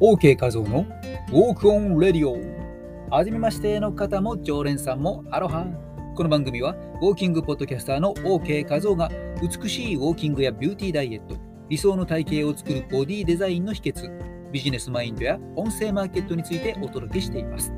[0.00, 0.86] OK 画像の
[1.32, 2.38] Walk On Radio。
[3.10, 5.66] はじめましての方も常連さんもアロハ。
[6.14, 9.10] この番組はウォーキングポッドキャスターの OK 画像が
[9.42, 11.34] 美しいウォーキングやビューティーダイエット
[11.68, 17.72] 理想の体型を作るボディデザインの秘訣ビジネスマインドや音声マーケットについてお届けしています。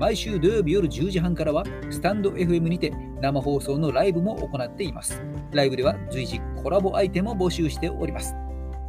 [0.00, 5.22] 毎週土曜日夜10時半からはスタンド FM にて生放送のライブも行っています。
[5.52, 8.34] ライブでは随時コラボアイテムを募集しております。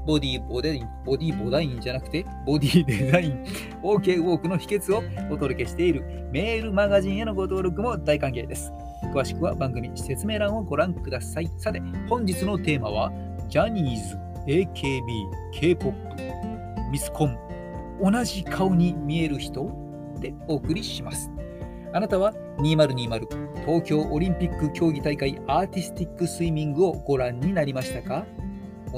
[0.06, 3.44] ボディボデイン、ボディボダインじゃなくて、ボディデザイン、
[3.82, 8.72] OK ウォークの秘訣をお届けしているメールマガジンへのご登録も大歓迎です。
[9.14, 11.50] 詳しくは番組説明欄をご覧ください。
[11.58, 13.12] さて、本日のテーマは、
[13.48, 15.02] ジャニーズ、AKB、
[15.54, 15.96] K-POP、
[16.92, 17.38] ミスコン、
[18.04, 19.70] 同じ顔に見える人？
[20.20, 21.32] でお送りします。
[21.94, 23.28] あなたは2020
[23.66, 28.26] 東京オリンピック競技大会アーティスティックスイミングをご覧になりましたか？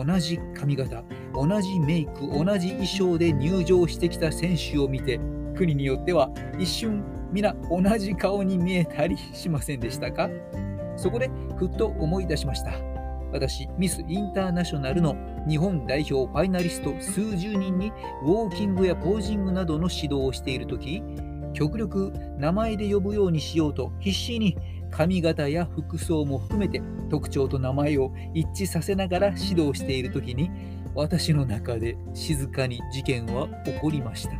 [0.05, 5.19] 同じ髪型、同じメイク、同じ衣装で入場してきた選手を見て、
[5.55, 10.29] 国によっては一瞬皆同じ顔に見えたりしませんでしたか？
[10.95, 12.73] そこでふっと思い出しました。
[13.31, 15.15] 私、ミス・インターナショナルの
[15.49, 17.91] 日本代表ファイナリスト数十人に
[18.23, 21.03] ウォーキングやポージングなどの指導をしているとき、
[21.53, 24.55] 極力名前で呼ぶようにしようと必死に
[24.91, 30.49] 髪型や服装も含めて特徴と名前を一致させながら指導している時に
[30.95, 34.31] 私の中で静かに事件は起こりました。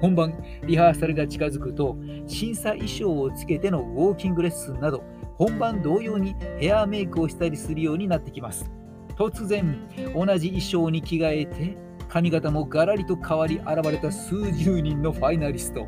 [0.00, 0.34] 本番
[0.66, 1.96] リハーサルが近づくと
[2.26, 5.02] 審査衣装をつけてのウォーキングレッスンなど
[5.36, 8.70] 本番同様にヘアメイクをしたりするようになってきます。
[9.16, 9.76] 突然
[10.14, 11.76] 同じ衣装に着替えて
[12.08, 15.84] 髪型もガラリと変わり現れた数十人のファイナリスト。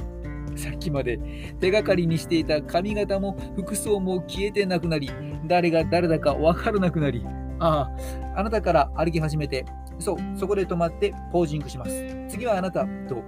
[0.59, 1.19] さっきまで
[1.61, 5.11] 手がかりにしていた髪型も服装も消えてなくなり、
[5.47, 7.25] 誰が誰だか分からなくなり、
[7.61, 7.91] あ
[8.35, 9.65] あ、あなたから歩き始めて、
[9.99, 12.07] そう、そこで止まってポージングします。
[12.29, 13.23] 次はあなたと、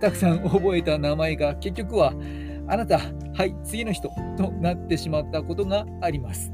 [0.00, 2.12] たくさん覚えた名前が結局は、
[2.68, 6.52] あなた、はい、次の人となってしまったことがあります。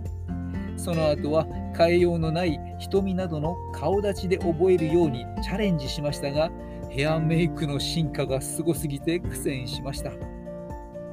[0.76, 1.46] その後は
[1.76, 6.50] 変えようのない瞳などの顔立ちで覚えるようにチャレンジしましたが、
[6.92, 10.12] ヘアメイクの進化がすごすぎて苦戦しました。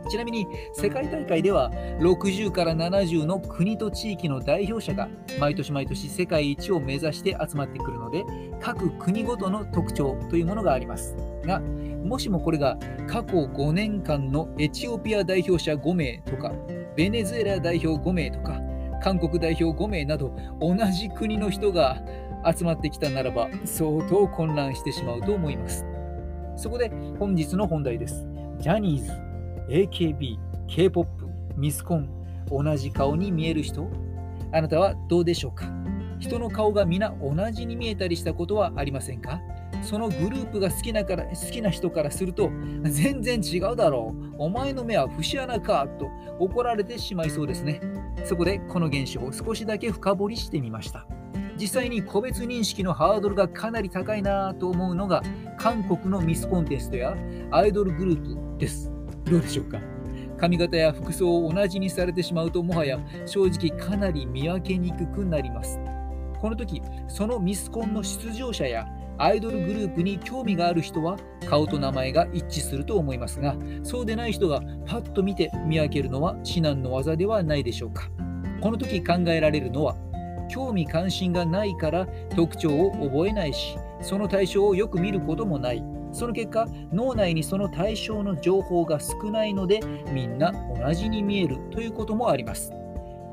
[0.10, 5.08] ちなみに世界大会では60から70の国と地域の代表者が
[5.40, 8.26] 毎年毎年世界一を目指して集まってくるので
[8.60, 16.54] 各国ごとの特徴というものがありますがもしもこれが過去5年間のエチオピア代表者5名とか
[16.96, 18.60] ベネズエラ代表5名とか
[19.04, 22.02] 韓国代表5名など同じ国の人が
[22.46, 25.86] 集まってきたならば相当混乱してしまうと思います。
[26.56, 28.28] そこで本日の本題です。
[28.60, 29.12] ジャニーズ、
[29.70, 31.08] AKB、K-POP、
[31.56, 32.10] ミスコン、
[32.50, 33.90] 同じ顔に見える人？
[34.52, 35.72] あなたはどうでしょうか？
[36.20, 39.40] 人の顔が皆同じに見えたりしたことはありませんか？
[39.82, 42.50] そのグループが好きなから好きな人からすると
[42.84, 44.36] 全然違うだろう。
[44.38, 46.08] お前の目は節穴かと
[46.40, 47.80] 怒られてしまいそうですね。
[48.26, 51.06] そこでこの現象を少しだけ深掘りしてみました。
[51.60, 55.22] 実際に個別認識のハードルがかなり高いなと思うのが
[55.58, 57.18] 韓国のミスコンテストや
[57.52, 58.92] アイドルグループです。
[59.26, 59.80] どうでしょうか？
[60.38, 65.80] 髪型や服装を同じにされてしまうともはや正直かなり見分けにくくなります。
[66.40, 68.88] この時、そのミスコンの出場者や
[69.18, 71.18] アイドルグループに興味がある人は
[71.50, 78.10] 顔と名前が一致すると思いますが、そうでない人がパッと見て見分けるのは至難の技ではないでしょうか。
[78.62, 79.98] この時考えられるのは
[80.50, 85.84] 興味関心がないから特徴を覚えないしその対象をよく見ることもない。
[86.12, 89.80] その結果脳内にその対象の情報が少ないので
[90.12, 90.52] みんな
[90.84, 92.72] 同じに見えるということもあります、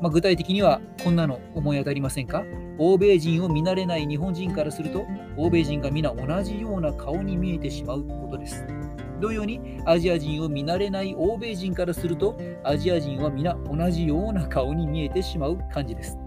[0.02, 2.44] まあ、具体的にはこんなの思い当たりませんか？
[2.76, 5.06] 欧米人を見慣れない日本人からすると
[5.38, 8.66] 欧米人が皆同じような顔に見えてしまうことです。
[9.22, 16.18] 同様にアジア人を見慣れない欧米人からするとアジア人は皆同じような顔に見えてしまう感じです。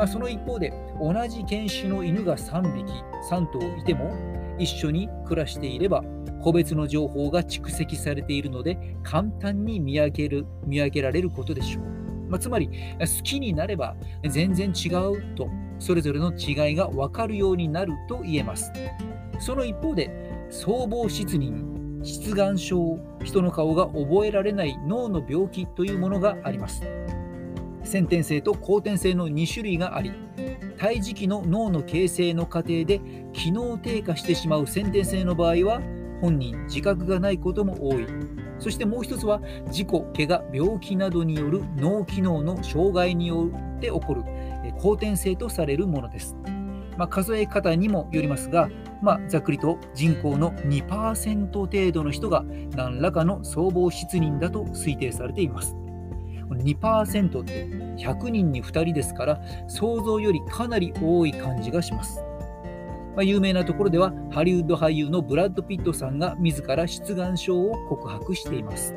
[0.00, 2.90] まあ、その一方で同じ犬種の犬が3匹
[3.30, 4.10] 3頭いても
[4.58, 6.02] 一緒に暮らしていれば
[6.40, 11.84] 個別の情報が蓄積されているので簡単に見分ける見分けられることでしょう、
[12.30, 12.68] まあ、つまり
[12.98, 13.94] 好きになれば
[14.26, 18.72] 全然違うとそれぞれの違いが分かるようになると言えます。
[19.38, 20.10] その一方で
[20.48, 26.82] 僧帽失認失眼症人の顔が覚えられない脳の病気というものがあります。
[27.84, 30.12] 先天性と後天性の2種類があり
[30.78, 33.00] 胎児期の脳の形成の過程で
[33.32, 35.80] 機能低下してしまう先天性の場合は
[36.20, 38.06] 本人自覚がないことも多い
[38.58, 39.40] そしてもう一つは
[39.70, 44.22] 事故怪我病気などによる脳機能の障害によって起こる
[44.82, 46.36] 後天性とされるものです、
[46.98, 48.68] まあ、数え方にもよりますが
[49.02, 52.44] まあ、ざっくりと人口の2%程度の人が
[52.76, 55.79] 何らかの総合失認だと推定されています。
[56.60, 57.66] 2%って
[57.96, 62.22] 100人に2人ですから想像よりかなり多い感じがします。
[63.16, 68.94] まあ、有名なところではハリウッド俳優のブラッド・ピットさんが自ら出願症を告白しています。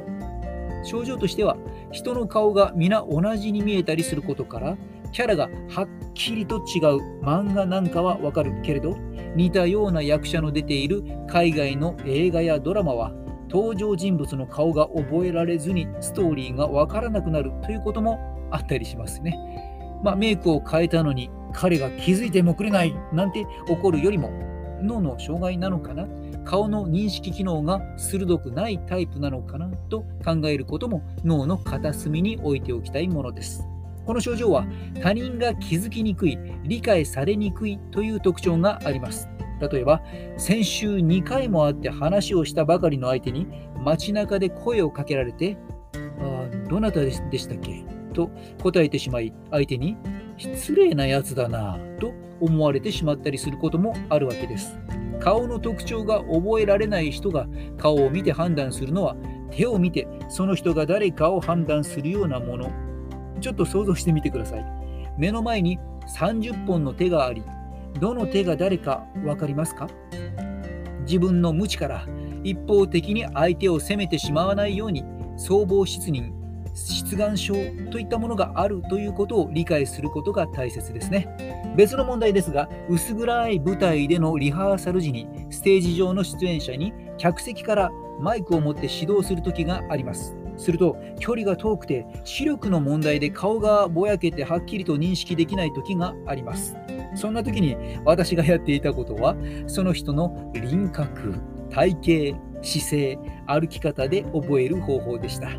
[0.83, 1.57] 症状としては
[1.92, 4.77] 人の顔が皆同じに見えたりすることから
[5.12, 8.98] キャラがはっきりと違う漫画なんかはわかるけれど
[9.36, 13.12] 似たような役者の出ている海外の映画やドラマは
[13.53, 19.38] 登場人物の顔が覚えられずにストーリーがわからなくなるということもあったりしますね。
[20.03, 24.31] まあ、メイクを変えたのに彼が気づいてもくれないなんて怒るよりも
[24.81, 26.07] 脳の障害なのかな
[26.44, 33.63] 顔の認識機能が鋭くないタイプなのかなと考えることも脳の片隅に置いておきたいものです。
[34.05, 34.65] この症状は
[35.01, 39.29] 他人が気づきにくい、理解されにくいという特徴があります。
[39.69, 40.01] 例えば、
[40.38, 43.48] 先週2回も会って話をしたばかりの相手に
[43.83, 45.57] 街中で声をかけられて、
[46.19, 47.86] あどなたでしたっけ？
[48.13, 48.30] と
[48.62, 49.98] 答えてしまい、相手に
[50.38, 54.77] 失礼なやつだなと思われてしまったりすることもあるわけです。
[55.19, 59.15] 顔の特徴が覚えられない人が顔を見て判断するのは
[59.51, 62.71] 手を見てその人が誰かを判断するようなもの
[63.39, 64.65] ちょっと想像してみてください。
[65.18, 65.80] 目の前に
[66.18, 67.44] 30本の手があり、
[67.99, 69.87] どの手が誰か分かりますか？
[71.05, 72.07] 自分の無知から
[72.43, 75.03] 一方的に相手を責めてしまわないように、
[75.37, 76.31] 僧帽失認、
[76.73, 77.53] 出願症
[77.91, 81.73] といったものがあるということを理解することが大切ですね。
[81.75, 90.35] 別の問題ですが、薄暗い舞台でのリハーサル時に、ステージ上の出演者に客席からマイクを持って指導する時があります。
[90.55, 96.75] すると距離が遠くて視力の問題で顔がぼやけてはっきりと認識できない時があります。
[97.15, 99.36] そんな時に私がやっていたことは
[99.68, 101.36] その人の輪郭、
[101.69, 105.50] 体型、姿勢、歩き方で覚える方法でした。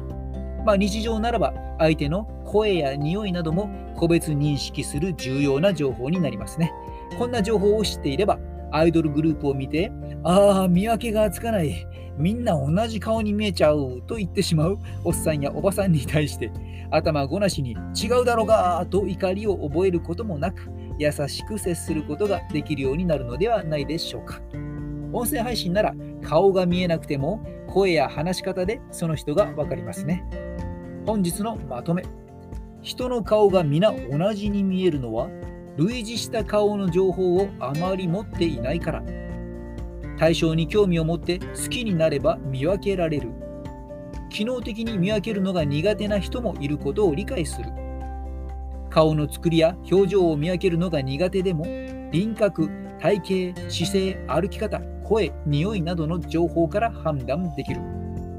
[0.64, 6.72] まあ、日常ならば相手の声や匂いなども個別認識する重要な情報になりますね。
[7.18, 8.38] こんな情報を知っていれば
[8.72, 9.92] アイドルグループを見て、
[10.24, 11.86] ああ、見分けがつかない。
[12.16, 16.52] みんな同じ顔に見えちゃうと言ってしまうおっさんやおばさんに対して
[16.90, 24.40] 頭ごなしに違うだろうがと怒りを覚えることもなく優しく接することができるようになるのではないでしょうか。
[25.12, 30.24] 音声配信なら顔が見えなくても声や話し方でその人がわかりますね。
[31.06, 32.04] 本日のまとめ。
[32.82, 35.28] 人の顔が皆同じに見えるのは
[35.76, 39.02] 類似した顔の情報をあまり持っていないから。
[40.16, 43.32] 対象に興味を持って好きになれば見分けられる。
[44.30, 47.83] 機能的に見分けるのが苦手な人もいることを理解する。
[48.94, 51.64] 顔の作りや表情を見分けるのが苦手でも
[52.12, 52.70] 輪郭
[53.00, 57.80] 体型姿勢歩き方声匂いなどの情報から判断できる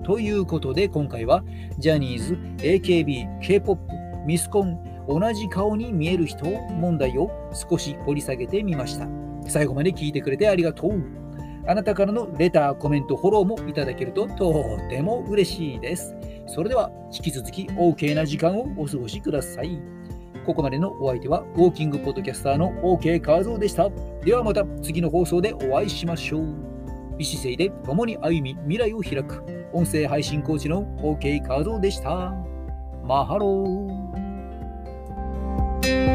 [0.06, 1.44] ということで今回は
[1.78, 3.82] ジャニーズ AKB K-POP
[4.26, 4.80] ミスコン
[5.10, 9.10] 同じ顔に見える人問題を少し掘り下げてみました
[9.50, 11.04] 最後まで聞いてくれてありがとう
[11.68, 16.16] あなたからのレター、コメント、フォローもいただけるととても嬉しいです。
[16.46, 19.95] それでは引き続き OK な時間をお過ごしください。
[20.46, 23.90] ここまでのお相手はウォーキングポッドキャスターの OK カーでした。
[24.24, 26.56] ではまた次の放送でお会いしましょう。
[27.18, 32.34] 美姿勢で共に歩み未来を開く音声配信コーチの OK カーでした。
[33.04, 36.15] マハロー。